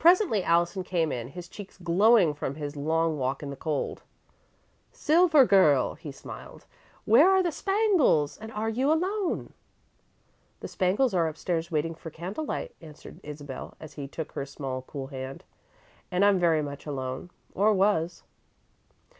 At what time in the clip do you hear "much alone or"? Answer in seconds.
16.60-17.72